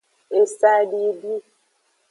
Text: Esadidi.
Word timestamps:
Esadidi. 0.39 1.33